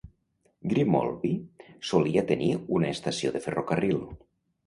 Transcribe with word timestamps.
Grimoldby 0.69 1.33
solia 1.91 2.25
tenir 2.33 2.49
una 2.79 2.91
estació 2.97 3.35
de 3.37 3.45
ferrocarril. 3.47 4.01